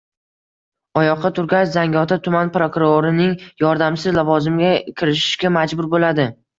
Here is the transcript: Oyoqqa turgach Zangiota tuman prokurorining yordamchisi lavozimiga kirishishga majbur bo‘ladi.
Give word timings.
Oyoqqa 1.01 1.31
turgach 1.39 1.67
Zangiota 1.75 2.19
tuman 2.29 2.51
prokurorining 2.57 3.39
yordamchisi 3.67 4.17
lavozimiga 4.19 4.77
kirishishga 4.99 5.57
majbur 5.63 5.97
bo‘ladi. 5.97 6.33